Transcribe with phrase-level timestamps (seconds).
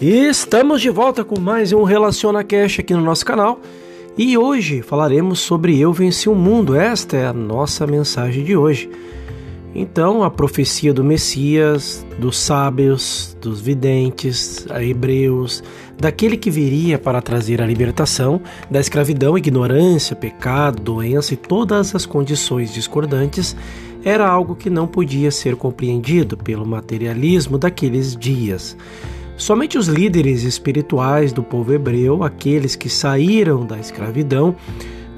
[0.00, 3.60] Estamos de volta com mais um Relaciona Cash aqui no nosso canal
[4.16, 6.76] e hoje falaremos sobre Eu Venci o Mundo.
[6.76, 8.88] Esta é a nossa mensagem de hoje.
[9.74, 15.64] Então, a profecia do Messias, dos sábios, dos videntes, a hebreus,
[15.98, 18.40] daquele que viria para trazer a libertação
[18.70, 23.56] da escravidão, ignorância, pecado, doença e todas as condições discordantes,
[24.04, 28.76] era algo que não podia ser compreendido pelo materialismo daqueles dias.
[29.38, 34.56] Somente os líderes espirituais do povo hebreu, aqueles que saíram da escravidão,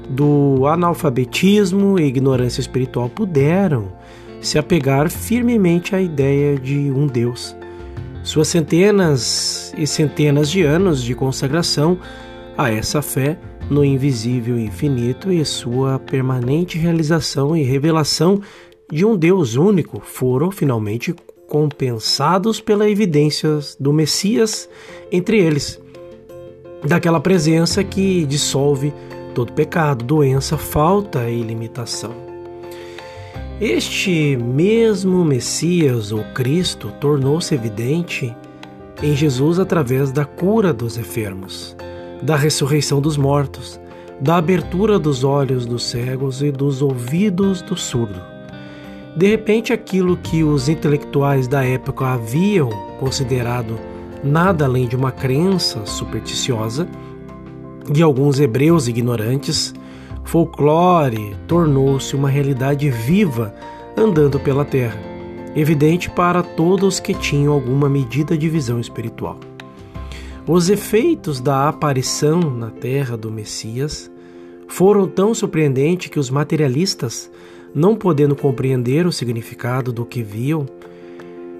[0.07, 3.91] do analfabetismo e ignorância espiritual, puderam
[4.39, 7.55] se apegar firmemente à ideia de um Deus.
[8.23, 11.97] Suas centenas e centenas de anos de consagração
[12.55, 13.39] a essa fé
[13.71, 18.39] no invisível infinito e sua permanente realização e revelação
[18.91, 21.15] de um Deus único foram finalmente
[21.51, 24.69] compensados pela evidência do Messias
[25.11, 25.81] entre eles,
[26.87, 28.93] daquela presença que dissolve
[29.35, 32.13] todo pecado, doença, falta e limitação.
[33.59, 38.33] Este mesmo Messias ou Cristo tornou-se evidente
[39.03, 41.75] em Jesus através da cura dos enfermos,
[42.23, 43.77] da ressurreição dos mortos,
[44.21, 48.30] da abertura dos olhos dos cegos e dos ouvidos do surdo
[49.15, 53.77] de repente, aquilo que os intelectuais da época haviam considerado
[54.23, 56.87] nada além de uma crença supersticiosa
[57.91, 59.73] de alguns hebreus ignorantes,
[60.23, 63.53] folclore tornou-se uma realidade viva
[63.97, 64.97] andando pela terra,
[65.55, 69.37] evidente para todos que tinham alguma medida de visão espiritual.
[70.47, 74.09] Os efeitos da aparição na terra do Messias
[74.67, 77.29] foram tão surpreendentes que os materialistas
[77.73, 80.65] não podendo compreender o significado do que viam,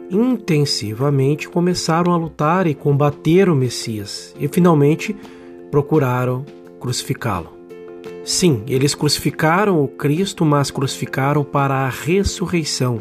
[0.09, 5.15] intensivamente começaram a lutar e combater o Messias e finalmente
[5.69, 6.45] procuraram
[6.79, 7.49] crucificá-lo.
[8.25, 12.99] Sim, eles crucificaram o Cristo, mas crucificaram para a ressurreição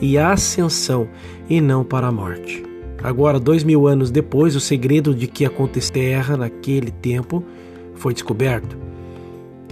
[0.00, 1.08] e a ascensão
[1.48, 2.64] e não para a morte.
[3.02, 7.44] Agora, dois mil anos depois, o segredo de que aconteceu terra naquele tempo
[7.94, 8.87] foi descoberto.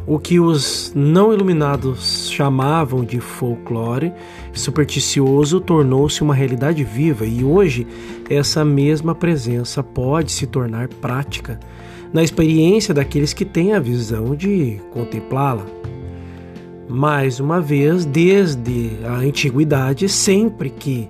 [0.06, 4.12] O que os não iluminados chamavam de folclore
[4.52, 7.84] supersticioso tornou-se uma realidade viva e hoje
[8.30, 11.58] essa mesma presença pode se tornar prática
[12.12, 15.66] na experiência daqueles que têm a visão de contemplá-la.
[16.88, 21.08] Mais uma vez, desde a antiguidade, sempre que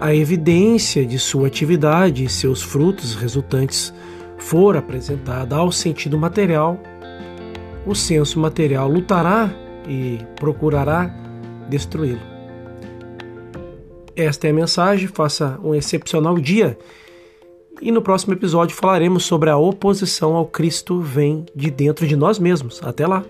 [0.00, 3.94] a evidência de sua atividade e seus frutos resultantes
[4.38, 6.80] for apresentada ao sentido material,
[7.86, 9.50] o senso material lutará
[9.88, 11.14] e procurará
[11.68, 12.20] destruí-lo.
[14.14, 15.08] Esta é a mensagem.
[15.08, 16.78] Faça um excepcional dia.
[17.80, 22.38] E no próximo episódio falaremos sobre a oposição ao Cristo vem de dentro de nós
[22.38, 22.80] mesmos.
[22.82, 23.24] Até lá!